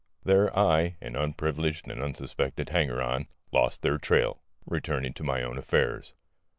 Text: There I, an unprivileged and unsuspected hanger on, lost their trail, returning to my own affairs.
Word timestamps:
There 0.23 0.49
I, 0.57 0.95
an 0.99 1.15
unprivileged 1.15 1.87
and 1.87 2.01
unsuspected 2.01 2.69
hanger 2.69 3.03
on, 3.03 3.27
lost 3.51 3.83
their 3.83 3.99
trail, 3.99 4.41
returning 4.65 5.13
to 5.13 5.23
my 5.23 5.43
own 5.43 5.59
affairs. 5.59 6.13